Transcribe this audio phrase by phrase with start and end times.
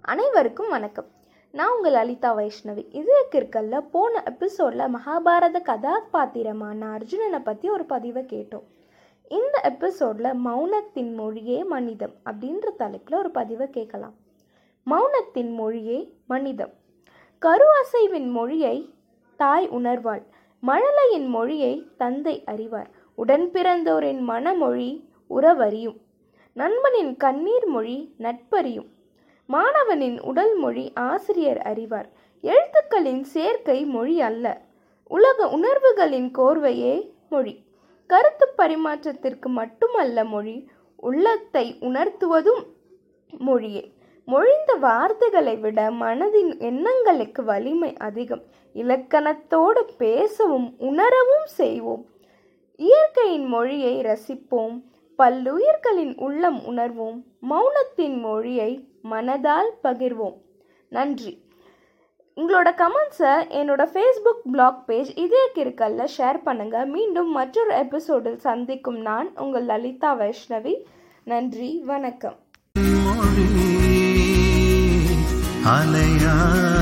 [0.00, 1.06] அனைவருக்கும் வணக்கம்.
[1.52, 2.86] நான் உங்கள் லலிதா வைஷ்ணவி.
[2.90, 8.62] இதுக்கு இருக்கல்ல போன எபிசோடில் மகாபாரத கதாபாத்திரமான அர்ஜுனனை பற்றி ஒரு பதிவை கேட்டோம்.
[9.28, 14.14] இந்த எபிசோடில் மௌனத்தின் மொழியே மனிதம் அப்படின்ற தலைப்பில் ஒரு பதிவை கேட்கலாம்.
[14.90, 16.72] மௌனத்தின் மொழியே மனிதம்.
[17.38, 18.94] கரு அசைவின் மொழியை
[19.36, 20.22] தாய் உணர்வாள்.
[20.66, 22.90] மழலையின் மொழியை தந்தை அறிவார்.
[23.14, 25.98] உடன் பிறந்தோரின் மனமொழி உறவறியும்.
[26.52, 28.94] நண்பனின் கண்ணீர் மொழி நட்பறியும்.
[29.46, 32.08] மாணவனின் உடல் மொழி ஆசிரியர் அறிவார்.
[32.42, 34.60] எழுத்துக்களின் சேர்க்கை மொழி அல்ல.
[35.08, 37.64] உலக உணர்வுகளின் கோர்வையே மொழி.
[38.06, 42.66] கருத்து பரிமாற்றத்திற்கு மட்டுமல்ல மொழி உள்ளத்தை உணர்த்துவதும்
[43.38, 43.92] மொழியே.
[44.24, 48.42] மொழிந்த வார்த்தைகளை விட மனதின் எண்ணங்களுக்கு வலிமை அதிகம்.
[48.74, 52.06] இலக்கணத்தோடு பேசவும் உணரவும் செய்வோம்.
[52.76, 54.82] இயற்கையின் மொழியை ரசிப்போம்.
[55.18, 57.18] பல்லுயிர்களின் உள்ளம் உணர்வோம்
[57.50, 60.36] மௌனத்தின் மொழியை மனதால் பகிர்வோம்.
[60.88, 61.44] நன்றி.
[62.36, 69.30] உங்களோட கமெண்ட்ஸை என்னோட ஃபேஸ்புக் பிளாக் பேஜ் இதே கிருக்கல்ல ஷேர் பண்ணுங்கள் மீண்டும் மற்றொரு எபிசோடில் சந்திக்கும் நான்
[69.36, 70.74] உங்கள் லலிதா வைஷ்ணவி.
[71.24, 72.36] நன்றி வணக்கம்.
[75.76, 76.75] அலையா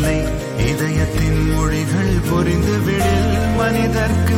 [0.00, 0.18] இல்லை.
[0.70, 4.36] இதயத்தின் மொழிகள் புரிந்து விடில் மனிதர்க்கு